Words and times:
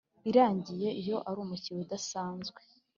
irangiye 0.29 0.89
Iyo 1.01 1.17
ari 1.29 1.39
umukiriya 1.41 1.83
udasanzwe 1.85 2.59